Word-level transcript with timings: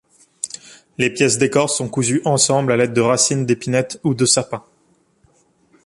Les 0.97 1.11
pièces 1.11 1.37
d'écorce 1.37 1.77
sont 1.77 1.87
cousues 1.87 2.23
ensemble 2.25 2.71
à 2.71 2.75
l'aide 2.75 2.93
de 2.93 3.01
racines 3.01 3.45
d'épinette 3.45 3.99
ou 4.03 4.15
de 4.15 4.25
sapin. 4.25 4.63